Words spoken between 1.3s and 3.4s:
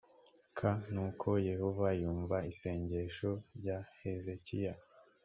yehova yumva isengesho